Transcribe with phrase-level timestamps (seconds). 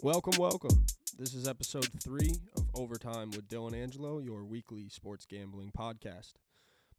[0.00, 0.84] Welcome, welcome.
[1.18, 6.34] This is episode three of Overtime with Dylan Angelo, your weekly sports gambling podcast.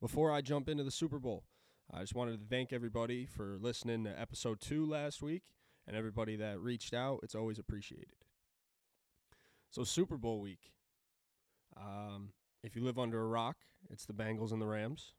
[0.02, 1.46] Before I jump into the Super Bowl,
[1.94, 5.44] I just wanted to thank everybody for listening to episode two last week
[5.88, 7.22] and everybody that reached out.
[7.24, 8.26] It's always appreciated.
[9.70, 10.74] So, Super Bowl week.
[11.78, 13.56] Um, if you live under a rock,
[13.90, 15.14] it's the Bengals and the Rams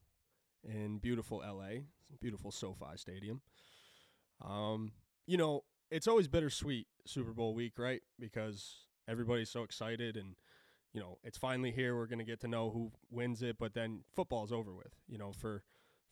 [0.62, 1.84] in beautiful LA,
[2.20, 3.40] beautiful SoFi Stadium.
[4.46, 4.92] Um,
[5.26, 8.03] you know, it's always bittersweet Super Bowl week, right?
[8.18, 10.36] Because everybody's so excited and
[10.93, 11.96] you know, it's finally here.
[11.96, 14.93] We're going to get to know who wins it, but then football's over with.
[15.08, 15.63] You know, for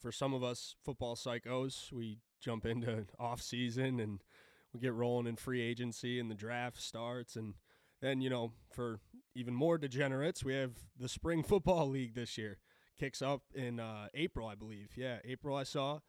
[0.00, 4.20] for some of us football psychos, we jump into off season and
[4.72, 7.54] we get rolling in free agency and the draft starts and
[8.00, 9.00] then, you know, for
[9.34, 12.58] even more degenerates, we have the spring football league this year.
[12.98, 14.90] Kicks up in uh, April, I believe.
[14.96, 16.00] Yeah, April I saw.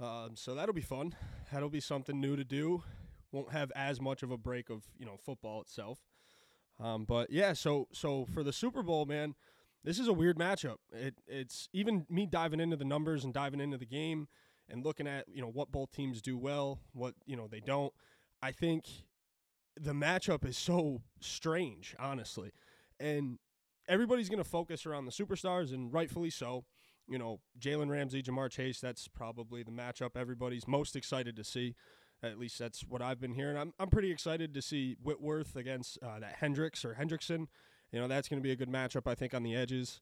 [0.00, 1.14] Um, so that'll be fun.
[1.52, 2.82] That'll be something new to do.
[3.32, 6.00] Won't have as much of a break of you know football itself.
[6.80, 9.34] Um, but yeah, so so for the Super Bowl, man,
[9.84, 10.76] this is a weird matchup.
[10.92, 14.28] It it's even me diving into the numbers and diving into the game
[14.68, 17.92] and looking at you know what both teams do well, what you know they don't.
[18.42, 18.86] I think
[19.76, 22.52] the matchup is so strange, honestly,
[22.98, 23.38] and
[23.88, 26.64] everybody's going to focus around the superstars, and rightfully so.
[27.08, 28.80] You know, Jalen Ramsey, Ja'Marr Chase.
[28.80, 31.74] That's probably the matchup everybody's most excited to see.
[32.22, 33.56] At least that's what I've been hearing.
[33.56, 37.46] I'm I'm pretty excited to see Whitworth against uh, that Hendricks or Hendrickson.
[37.92, 40.00] You know, that's going to be a good matchup, I think, on the edges.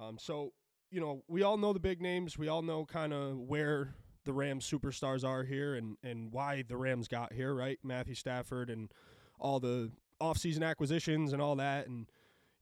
[0.00, 0.52] Um, so,
[0.90, 2.38] you know, we all know the big names.
[2.38, 6.76] We all know kind of where the Rams superstars are here and, and why the
[6.76, 7.78] Rams got here, right?
[7.82, 8.90] Matthew Stafford and
[9.38, 11.88] all the offseason acquisitions and all that.
[11.88, 12.06] And,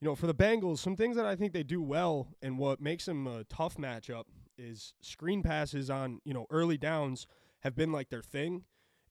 [0.05, 2.79] you know, for the Bengals, some things that I think they do well and what
[2.79, 4.25] makes them a tough matchup
[4.59, 7.27] is screen passes on, you know, early downs
[7.61, 8.65] have been like their thing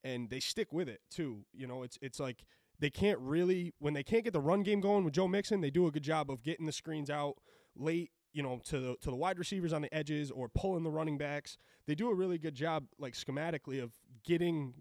[0.04, 1.46] and they stick with it too.
[1.52, 2.44] You know, it's it's like
[2.78, 5.72] they can't really when they can't get the run game going with Joe Mixon, they
[5.72, 7.38] do a good job of getting the screens out
[7.76, 10.92] late, you know, to the to the wide receivers on the edges or pulling the
[10.92, 11.58] running backs.
[11.88, 14.76] They do a really good job like schematically of getting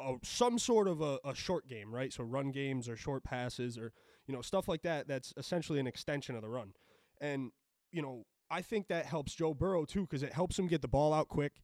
[0.00, 2.14] a, some sort of a, a short game, right?
[2.14, 3.92] So run games or short passes or
[4.30, 6.72] you know stuff like that that's essentially an extension of the run.
[7.20, 7.50] And
[7.90, 10.88] you know, I think that helps Joe Burrow too cuz it helps him get the
[10.88, 11.60] ball out quick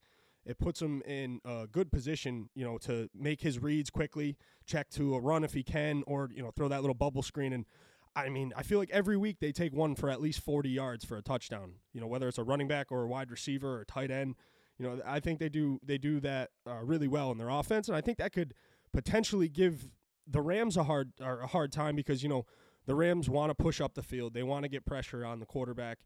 [0.47, 4.89] it puts him in a good position, you know, to make his reads quickly, check
[4.91, 7.53] to a run if he can, or you know, throw that little bubble screen.
[7.53, 7.67] And
[8.15, 11.05] I mean, I feel like every week they take one for at least 40 yards
[11.05, 11.73] for a touchdown.
[11.93, 14.37] You know, whether it's a running back or a wide receiver or tight end.
[14.79, 17.89] You know, I think they do they do that uh, really well in their offense,
[17.89, 18.55] and I think that could
[18.93, 19.89] potentially give
[20.27, 22.47] the Rams a hard are a hard time because you know
[22.87, 25.47] the Rams want to push up the field, they want to get pressure on the
[25.47, 25.99] quarterback.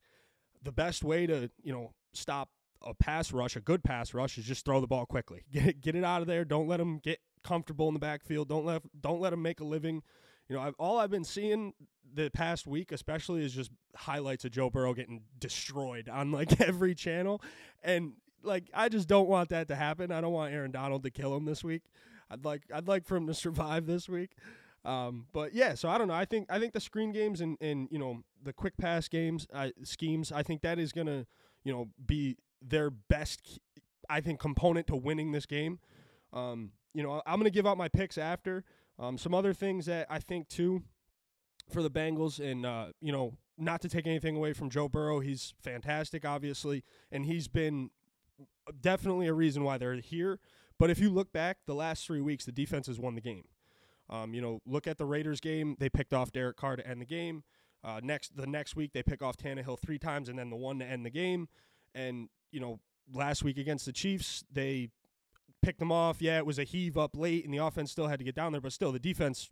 [0.63, 2.51] The best way to you know stop
[2.83, 5.45] a pass rush, a good pass rush, is just throw the ball quickly.
[5.53, 6.45] Get it, get it out of there.
[6.45, 8.49] Don't let them get comfortable in the backfield.
[8.49, 10.03] Don't let don't let them make a living.
[10.49, 11.75] You know, I've, all I've been seeing
[12.13, 16.95] the past week, especially, is just highlights of Joe Burrow getting destroyed on like every
[16.95, 17.43] channel,
[17.83, 20.11] and like I just don't want that to happen.
[20.11, 21.83] I don't want Aaron Donald to kill him this week.
[22.31, 24.33] I'd like I'd like for him to survive this week.
[24.85, 26.15] Um, but yeah, so I don't know.
[26.15, 29.47] I think I think the screen games and and you know the quick pass games
[29.53, 30.33] uh, schemes.
[30.33, 31.27] I think that is gonna
[31.65, 33.59] you know be their best,
[34.09, 35.81] I think, component to winning this game.
[36.33, 38.65] Um, you know, I'm to give out my picks after.
[38.99, 40.83] Um, some other things that I think too
[41.71, 45.21] for the Bengals, and uh, you know, not to take anything away from Joe Burrow,
[45.21, 47.91] he's fantastic, obviously, and he's been
[48.81, 50.39] definitely a reason why they're here.
[50.81, 53.45] But if you look back, the last three weeks, the defense has won the game.
[54.09, 57.03] Um, you know, look at the Raiders game; they picked off Derek Carr to end
[57.03, 57.45] the game.
[57.85, 60.79] Uh, next, the next week, they pick off Tannehill three times, and then the one
[60.79, 61.49] to end the game.
[61.95, 62.81] And you know,
[63.13, 64.89] last week against the Chiefs, they
[65.63, 66.23] picked them off.
[66.23, 68.53] Yeah, it was a heave up late, and the offense still had to get down
[68.53, 69.51] there, but still, the defense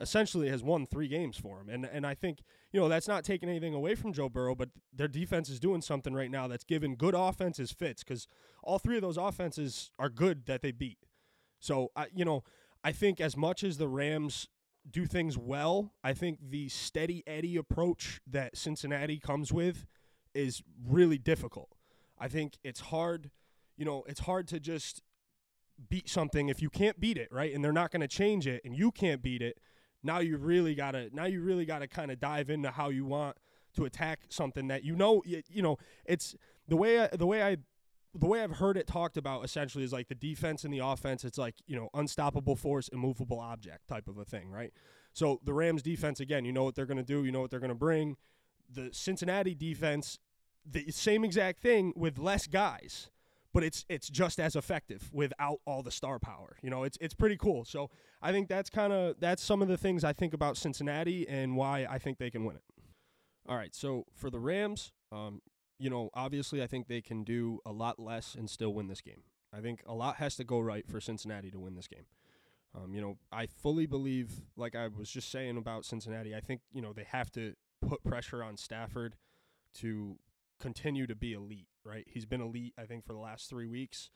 [0.00, 1.68] essentially has won three games for them.
[1.68, 2.42] And and I think
[2.72, 5.80] you know that's not taking anything away from Joe Burrow, but their defense is doing
[5.80, 8.26] something right now that's given good offenses fits because
[8.62, 10.98] all three of those offenses are good that they beat.
[11.60, 12.44] So I you know
[12.84, 14.48] I think as much as the Rams
[14.88, 19.86] do things well, I think the steady Eddie approach that Cincinnati comes with
[20.34, 21.74] is really difficult.
[22.18, 23.30] I think it's hard,
[23.76, 25.02] you know, it's hard to just
[25.88, 27.54] beat something if you can't beat it, right?
[27.54, 29.58] And they're not going to change it and you can't beat it.
[30.06, 32.88] Now you really got to now you really got to kind of dive into how
[32.88, 33.36] you want
[33.74, 36.34] to attack something that you know you, you know, it's
[36.66, 37.58] the way I, the way I
[38.14, 41.24] the way I've heard it talked about essentially is like the defense and the offense.
[41.24, 44.72] It's like you know unstoppable force, immovable object type of a thing, right?
[45.12, 47.60] So the Rams defense again, you know what they're to do, you know what they're
[47.70, 48.16] to bring.
[48.72, 50.18] The Cincinnati defense
[50.68, 53.10] the same exact thing with less guys,
[53.56, 56.58] but it's it's just as effective without all the star power.
[56.60, 57.64] You know, it's it's pretty cool.
[57.64, 57.88] So
[58.20, 61.56] I think that's kind of that's some of the things I think about Cincinnati and
[61.56, 62.62] why I think they can win it.
[63.48, 65.40] All right, so for the Rams, um,
[65.78, 69.00] you know, obviously I think they can do a lot less and still win this
[69.00, 69.22] game.
[69.54, 72.04] I think a lot has to go right for Cincinnati to win this game.
[72.74, 76.60] Um, you know, I fully believe, like I was just saying about Cincinnati, I think,
[76.74, 79.16] you know, they have to put pressure on Stafford
[79.76, 80.18] to
[80.60, 82.04] continue to be elite, right?
[82.08, 84.10] He's been elite, I think, for the last three weeks.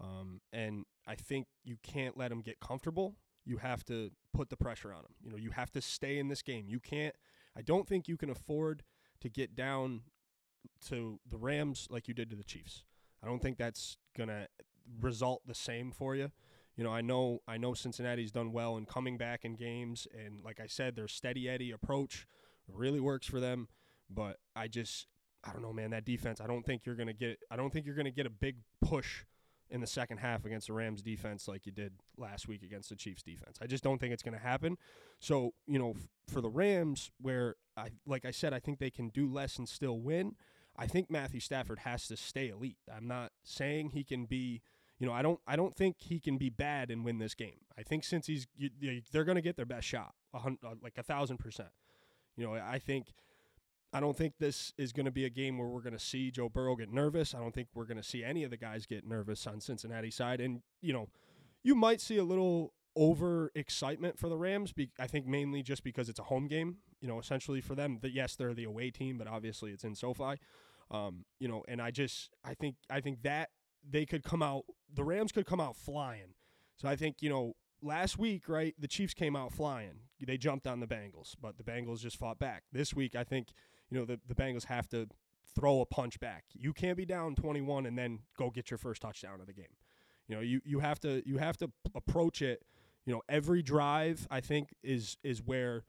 [0.00, 3.16] Um, and I think you can't let him get comfortable.
[3.44, 5.14] You have to put the pressure on him.
[5.22, 6.66] You know, you have to stay in this game.
[6.68, 7.14] You can't,
[7.56, 8.82] I don't think you can afford
[9.20, 10.02] to get down
[10.88, 12.84] to the Rams like you did to the Chiefs.
[13.22, 14.48] I don't think that's going to
[15.00, 16.30] result the same for you.
[16.76, 20.42] You know, I know I know Cincinnati's done well in coming back in games and
[20.44, 22.26] like I said their steady Eddie approach
[22.66, 23.68] really works for them,
[24.10, 25.06] but I just
[25.46, 27.86] I don't know, man, that defense, I don't think you're to get I don't think
[27.86, 29.24] you're to get a big push
[29.70, 32.96] in the second half against the Rams defense like you did last week against the
[32.96, 33.58] Chiefs defense.
[33.60, 34.76] I just don't think it's going to happen.
[35.20, 38.90] So, you know, f- for the Rams where I like I said I think they
[38.90, 40.36] can do less and still win,
[40.76, 42.78] I think Matthew Stafford has to stay elite.
[42.94, 44.62] I'm not saying he can be,
[44.98, 47.58] you know, I don't I don't think he can be bad and win this game.
[47.78, 48.70] I think since he's you,
[49.12, 51.70] they're going to get their best shot, a hundred, uh, like a thousand percent.
[52.36, 53.12] You know, I think
[53.94, 56.32] I don't think this is going to be a game where we're going to see
[56.32, 57.32] Joe Burrow get nervous.
[57.32, 60.10] I don't think we're going to see any of the guys get nervous on Cincinnati
[60.10, 61.08] side, and you know,
[61.62, 64.72] you might see a little over excitement for the Rams.
[64.72, 66.78] Be- I think mainly just because it's a home game.
[67.00, 69.94] You know, essentially for them, that yes, they're the away team, but obviously it's in
[69.94, 70.38] SoFi.
[70.90, 73.50] Um, you know, and I just I think I think that
[73.88, 74.64] they could come out.
[74.92, 76.34] The Rams could come out flying.
[76.76, 78.74] So I think you know last week, right?
[78.76, 80.00] The Chiefs came out flying.
[80.20, 82.64] They jumped on the Bengals, but the Bengals just fought back.
[82.72, 83.48] This week, I think
[83.90, 85.08] you know the the Bengals have to
[85.54, 86.44] throw a punch back.
[86.52, 89.76] You can't be down 21 and then go get your first touchdown of the game.
[90.26, 92.62] You know, you you have to you have to approach it
[93.06, 95.84] you know every drive i think is is where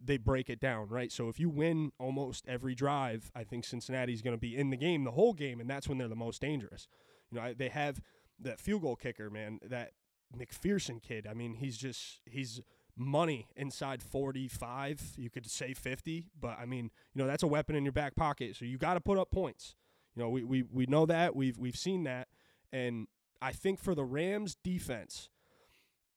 [0.00, 4.22] they break it down right so if you win almost every drive i think cincinnati's
[4.22, 6.40] going to be in the game the whole game and that's when they're the most
[6.40, 6.88] dangerous
[7.30, 8.00] you know they have
[8.38, 9.92] that field goal kicker man that
[10.36, 12.60] mcpherson kid i mean he's just he's
[12.98, 17.76] money inside 45 you could say 50 but i mean you know that's a weapon
[17.76, 19.74] in your back pocket so you got to put up points
[20.14, 22.28] you know we, we we know that we've we've seen that
[22.72, 23.06] and
[23.40, 25.28] i think for the rams defense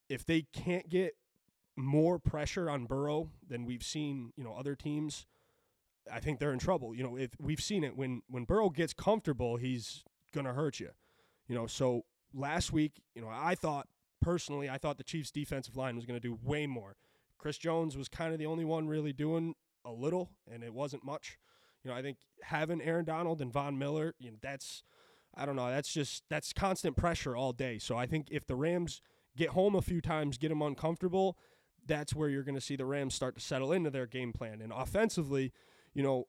[0.09, 1.15] if they can't get
[1.77, 5.25] more pressure on Burrow than we've seen, you know, other teams,
[6.11, 6.95] I think they're in trouble.
[6.95, 10.89] You know, if we've seen it when when Burrow gets comfortable, he's gonna hurt you.
[11.47, 13.87] You know, so last week, you know, I thought
[14.21, 16.95] personally, I thought the Chiefs' defensive line was gonna do way more.
[17.37, 21.03] Chris Jones was kind of the only one really doing a little, and it wasn't
[21.03, 21.39] much.
[21.83, 24.83] You know, I think having Aaron Donald and Von Miller, you know, that's
[25.35, 27.79] I don't know, that's just that's constant pressure all day.
[27.79, 29.01] So I think if the Rams
[29.35, 31.37] get home a few times, get them uncomfortable,
[31.85, 34.61] that's where you're going to see the Rams start to settle into their game plan.
[34.61, 35.51] And offensively,
[35.93, 36.27] you know,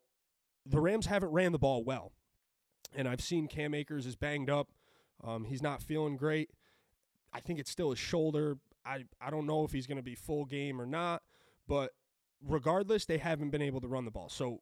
[0.65, 2.13] the Rams haven't ran the ball well.
[2.95, 4.69] And I've seen Cam Akers is banged up.
[5.25, 6.51] Um, he's not feeling great.
[7.33, 8.59] I think it's still his shoulder.
[8.85, 11.23] I, I don't know if he's going to be full game or not,
[11.67, 11.93] but
[12.45, 14.29] regardless, they haven't been able to run the ball.
[14.29, 14.61] So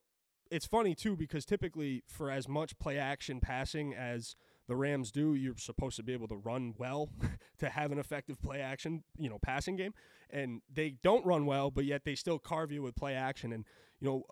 [0.51, 4.37] it's funny, too, because typically for as much play action passing as–
[4.71, 7.11] the Rams do, you're supposed to be able to run well
[7.59, 9.93] to have an effective play action, you know, passing game.
[10.31, 13.53] And they don't run well, but yet they still carve you with play action.
[13.53, 13.65] And,
[13.99, 14.23] you know,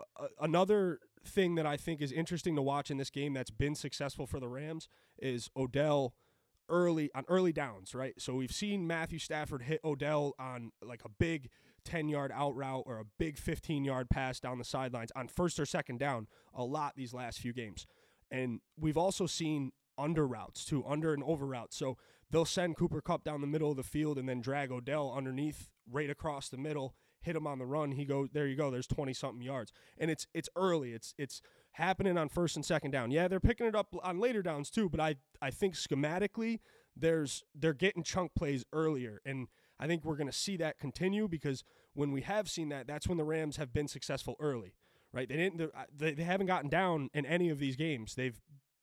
[0.40, 4.28] another thing that I think is interesting to watch in this game that's been successful
[4.28, 6.14] for the Rams is Odell
[6.68, 8.14] early on early downs, right?
[8.18, 11.50] So we've seen Matthew Stafford hit Odell on like a big
[11.84, 15.58] 10 yard out route or a big 15 yard pass down the sidelines on first
[15.58, 17.86] or second down a lot these last few games.
[18.30, 21.76] And we've also seen under routes too, under and over routes.
[21.76, 21.96] So
[22.30, 25.70] they'll send Cooper Kupp down the middle of the field and then drag Odell underneath,
[25.90, 27.92] right across the middle, hit him on the run.
[27.92, 28.46] He goes there.
[28.46, 28.70] You go.
[28.70, 30.92] There's twenty something yards, and it's it's early.
[30.92, 31.40] It's it's
[31.72, 33.10] happening on first and second down.
[33.10, 36.60] Yeah, they're picking it up on later downs too, but I I think schematically
[36.96, 39.48] there's they're getting chunk plays earlier, and
[39.78, 43.06] I think we're going to see that continue because when we have seen that, that's
[43.06, 44.74] when the Rams have been successful early.
[45.12, 45.28] Right?
[45.28, 45.60] They didn't.
[45.60, 48.14] Uh, they, they haven't gotten down in any of these games.
[48.14, 48.38] They've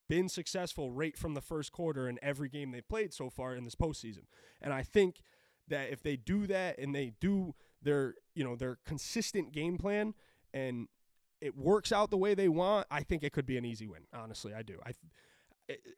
[0.07, 3.63] been successful right from the first quarter in every game they've played so far in
[3.63, 4.25] this postseason.
[4.61, 5.21] And I think
[5.67, 10.13] that if they do that and they do their, you know, their consistent game plan
[10.53, 10.87] and
[11.41, 14.03] it works out the way they want, I think it could be an easy win.
[14.13, 14.79] Honestly, I do.
[14.85, 14.91] I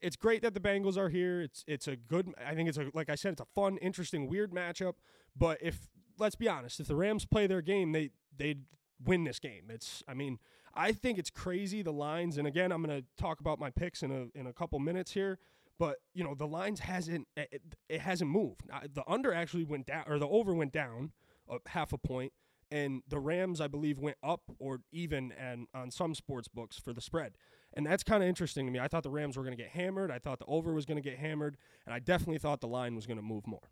[0.02, 1.42] it's great that the Bengals are here.
[1.42, 4.28] It's it's a good I think it's a like I said it's a fun, interesting,
[4.30, 4.94] weird matchup,
[5.36, 8.56] but if let's be honest, if the Rams play their game, they they
[9.04, 9.66] win this game.
[9.70, 10.40] It's I mean,
[10.74, 14.04] I think it's crazy the lines, and again, I'm going to talk about my picks
[14.04, 15.38] in a in a couple minutes here.
[15.80, 18.64] but you know the lines hasn't it, it hasn't moved.
[18.94, 21.12] The under actually went down, or the over went down
[21.50, 22.34] uh, half a point,
[22.72, 26.94] and the Rams I believe went up or even and on some sports books for
[26.94, 27.34] the spread,
[27.74, 28.80] and that's kind of interesting to me.
[28.80, 30.12] I thought the Rams were going to get hammered.
[30.12, 32.96] I thought the over was going to get hammered, and I definitely thought the line
[32.96, 33.72] was going to move more.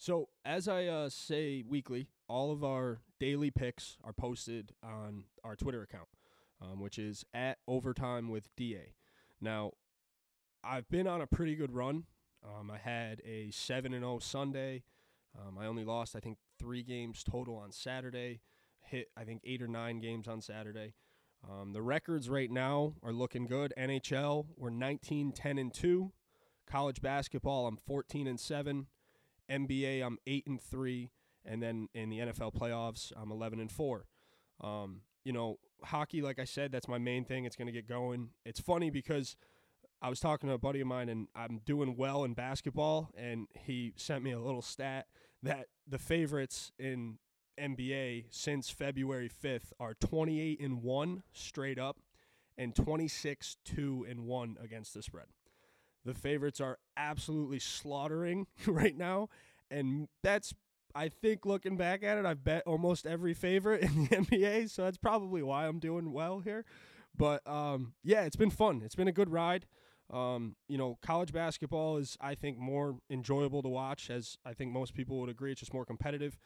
[0.00, 5.54] So as I uh, say weekly, all of our daily picks are posted on our
[5.54, 6.08] Twitter account,
[6.62, 8.94] um, which is at Overtime with Da.
[9.42, 9.72] Now
[10.64, 12.04] I've been on a pretty good run.
[12.42, 14.84] Um, I had a seven and zero oh Sunday.
[15.38, 18.42] Um, I only lost I think three games total on Saturday.
[18.82, 20.94] Hit I think eight or nine games on Saturday.
[21.48, 23.72] Um, the records right now are looking good.
[23.78, 26.12] NHL we're 19 10 and two.
[26.66, 28.86] College basketball I'm 14 and seven.
[29.50, 31.10] NBA I'm eight and three,
[31.44, 34.06] and then in the NFL playoffs I'm 11 and four.
[34.60, 37.46] Um, you know, hockey, like I said, that's my main thing.
[37.46, 38.30] It's going to get going.
[38.44, 39.36] It's funny because
[40.02, 43.48] I was talking to a buddy of mine, and I'm doing well in basketball, and
[43.54, 45.06] he sent me a little stat
[45.42, 47.18] that the favorites in
[47.60, 51.98] NBA since February 5th are 28 and 1 straight up
[52.56, 55.26] and 26 2 and 1 against the spread.
[56.04, 59.28] The favorites are absolutely slaughtering right now,
[59.70, 60.54] and that's
[60.94, 64.84] I think looking back at it, I've bet almost every favorite in the NBA, so
[64.84, 66.64] that's probably why I'm doing well here.
[67.16, 68.82] But um, yeah, it's been fun.
[68.84, 69.66] It's been a good ride.
[70.12, 74.72] Um, you know, college basketball is, I think, more enjoyable to watch, as I think
[74.72, 75.52] most people would agree.
[75.52, 76.36] It's just more competitive.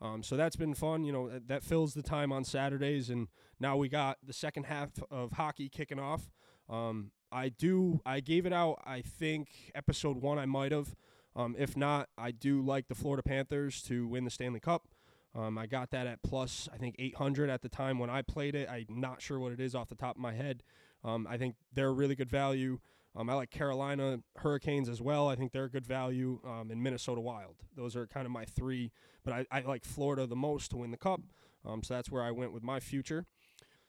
[0.00, 1.04] Um, so that's been fun.
[1.04, 4.90] You know, that fills the time on Saturdays, and now we got the second half
[5.10, 6.30] of hockey kicking off.
[6.68, 8.00] Um, I do.
[8.04, 8.82] I gave it out.
[8.84, 10.38] I think episode one.
[10.38, 10.94] I might have.
[11.34, 14.88] Um, if not, I do like the Florida Panthers to win the Stanley Cup.
[15.34, 18.54] Um, I got that at plus, I think 800 at the time when I played
[18.54, 18.70] it.
[18.70, 20.62] I'm not sure what it is off the top of my head.
[21.04, 22.78] Um, I think they're a really good value.
[23.16, 25.28] Um, I like Carolina Hurricanes as well.
[25.28, 26.40] I think they're a good value.
[26.44, 27.56] Um, in Minnesota Wild.
[27.76, 28.92] Those are kind of my three.
[29.24, 31.20] But I, I like Florida the most to win the cup.
[31.64, 33.26] Um, so that's where I went with my future.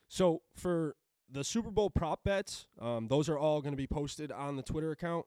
[0.08, 0.96] So for
[1.30, 4.64] the Super Bowl prop bets, um, those are all going to be posted on the
[4.64, 5.26] Twitter account.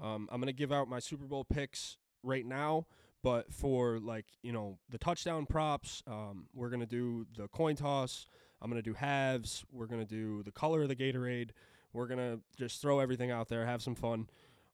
[0.00, 2.86] Um, I'm going to give out my Super Bowl picks right now.
[3.22, 8.26] But for like you know the touchdown props, um, we're gonna do the coin toss.
[8.60, 9.64] I'm gonna do halves.
[9.70, 11.50] We're gonna do the color of the Gatorade.
[11.92, 14.28] We're gonna just throw everything out there, have some fun.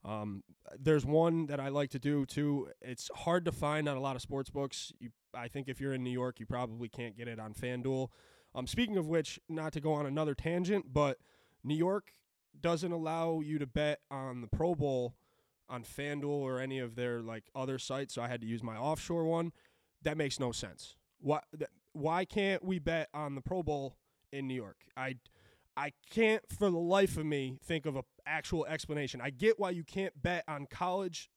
[0.04, 0.44] Um,
[0.78, 2.68] there's one that I like to do too.
[2.80, 4.92] It's hard to find on a lot of sports books.
[5.00, 8.08] You, I think if you're in New York, you probably can't get it on FanDuel.
[8.54, 11.18] Um, speaking of which, not to go on another tangent, but
[11.64, 12.12] New York
[12.60, 15.14] doesn't allow you to bet on the Pro Bowl
[15.68, 18.76] on FanDuel or any of their like other sites, so I had to use my
[18.76, 19.52] offshore one.
[20.02, 20.96] That makes no sense.
[21.20, 21.40] Why?
[21.56, 23.96] Th- why can't we bet on the Pro Bowl
[24.32, 24.78] in New York?
[24.96, 25.16] I
[25.78, 29.20] I can't for the life of me think of an actual explanation.
[29.20, 31.30] I get why you can't bet on college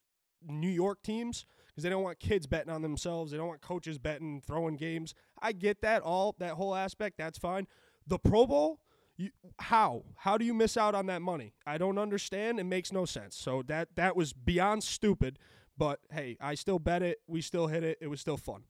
[0.44, 3.30] New York teams because they don't want kids betting on themselves.
[3.30, 5.14] They don't want coaches betting, throwing games.
[5.40, 7.20] I get that all that whole aspect.
[7.20, 7.68] That's fine.
[8.08, 8.80] The Pro Bowl,
[9.16, 9.30] you,
[9.60, 11.54] how how do you miss out on that money?
[11.68, 12.60] I don't understand.
[12.60, 13.38] It makes no sense.
[13.38, 15.38] So that that was beyond stupid.
[15.78, 17.20] But hey, I still bet it.
[17.28, 18.00] We still hit it.
[18.02, 18.64] It was still fun.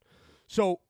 [0.48, 0.82] So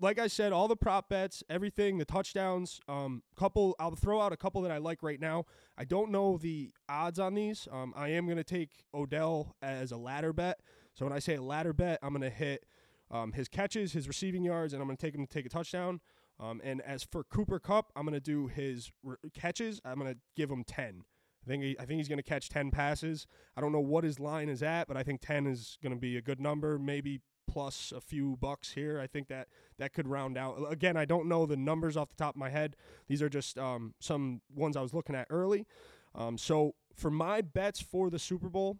[0.00, 3.76] like I said, all the prop bets, everything, the touchdowns, um, couple.
[3.78, 5.44] I'll throw out a couple that I like right now.
[5.76, 7.68] I don't know the odds on these.
[7.70, 10.60] Um, I am gonna take Odell as a ladder bet.
[10.94, 12.64] So when I say a ladder bet, I'm gonna hit
[13.10, 16.00] um, his catches, his receiving yards, and I'm gonna take him to take a touchdown.
[16.38, 19.80] Um, and as for Cooper Kupp, I'm gonna do his re- catches.
[19.84, 21.04] I'm gonna give him ten.
[21.44, 23.26] I think he, I think he's going to catch 10 passes.
[23.56, 25.98] I don't know what his line is at, but I think 10 is going to
[25.98, 26.78] be a good number.
[26.78, 29.00] Maybe plus a few bucks here.
[29.00, 30.56] I think that that could round out.
[30.70, 32.76] Again, I don't know the numbers off the top of my head.
[33.08, 35.66] These are just um, some ones I was looking at early.
[36.14, 38.78] Um, so for my bets for the Super Bowl,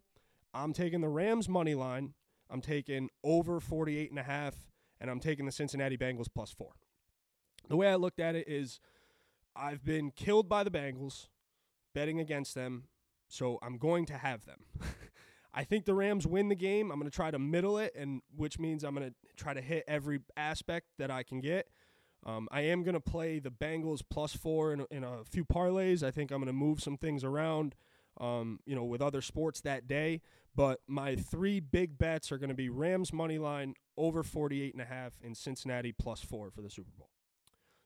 [0.55, 2.15] I'm taking the Rams money line.
[2.49, 4.55] I'm taking over 48 and a half,
[5.01, 6.73] and I'm taking the Cincinnati Bengals plus four.
[7.69, 8.81] The way I looked at it is
[9.55, 11.29] I've been killed by the Bengals,
[11.95, 12.85] betting against them,
[13.29, 14.65] so I'm going to have them.
[15.53, 16.91] I think the Rams win the game.
[16.91, 19.61] I'm going to try to middle it, and which means I'm going to try to
[19.61, 21.69] hit every aspect that I can get.
[22.25, 26.03] Um, I am going to play the Bengals plus four in, in a few parlays.
[26.03, 27.75] I think I'm going to move some things around,
[28.21, 30.21] um, you know, with other sports that day.
[30.55, 34.83] But my three big bets are going to be Rams money line over 48 and
[34.83, 37.11] a half and Cincinnati plus four for the Super Bowl.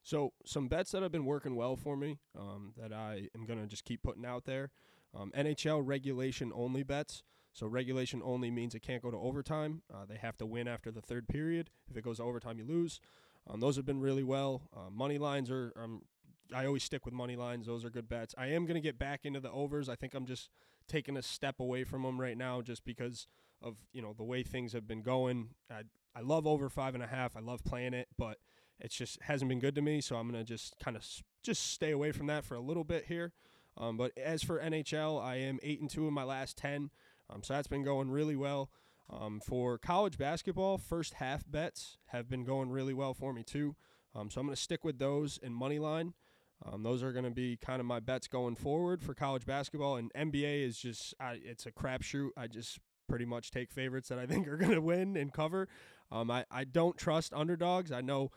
[0.02, 3.60] So some bets that have been working well for me um, that I am going
[3.60, 4.70] to just keep putting out there.
[5.18, 7.22] Um, NHL regulation only bets.
[7.54, 9.82] So regulation only means it can't go to overtime.
[9.92, 11.70] Uh, they have to win after the third period.
[11.88, 13.00] If it goes to overtime, you lose.
[13.48, 14.62] Um, those have been really well.
[14.76, 15.72] Uh, money lines are.
[15.80, 16.02] Um,
[16.54, 17.66] I always stick with money lines.
[17.66, 18.34] Those are good bets.
[18.36, 19.88] I am going to get back into the overs.
[19.88, 20.50] I think I'm just
[20.88, 23.26] taking a step away from them right now just because
[23.62, 25.50] of you know the way things have been going.
[25.70, 25.82] I
[26.14, 27.36] I love over five and a half.
[27.36, 28.38] I love playing it, but
[28.80, 30.00] it's just hasn't been good to me.
[30.00, 31.06] So I'm gonna just kind of
[31.42, 33.32] just stay away from that for a little bit here.
[33.76, 36.90] Um, but as for NHL, I am eight and two in my last ten.
[37.30, 38.70] Um, so that's been going really well.
[39.10, 43.76] Um, for college basketball, first half bets have been going really well for me too.
[44.14, 46.14] Um, so I'm going to stick with those in money line.
[46.64, 49.96] Um, those are going to be kind of my bets going forward for college basketball.
[49.96, 52.30] And NBA is just, I, it's a crapshoot.
[52.36, 52.78] I just
[53.08, 55.68] pretty much take favorites that I think are going to win and cover.
[56.10, 57.92] Um, I, I don't trust underdogs.
[57.92, 58.30] I know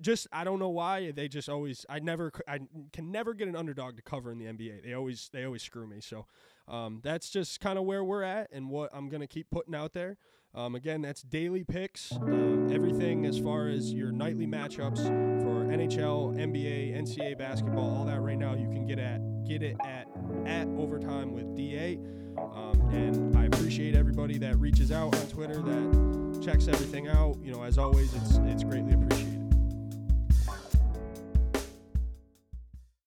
[0.00, 2.60] just I don't know why they just always I never I
[2.92, 4.84] can never get an underdog to cover in the NBA.
[4.84, 6.00] They always they always screw me.
[6.00, 6.26] So
[6.68, 9.92] um, that's just kind of where we're at and what I'm gonna keep putting out
[9.92, 10.16] there.
[10.54, 14.98] Um, again, that's daily picks, uh, everything as far as your nightly matchups
[15.42, 19.76] for NHL, NBA, NCAA basketball, all that right now you can get at get it
[19.84, 20.08] at
[20.46, 21.96] at overtime with Da.
[22.38, 27.38] Um, and I appreciate everybody that reaches out on Twitter that checks everything out.
[27.42, 29.21] You know, as always, it's it's greatly appreciated.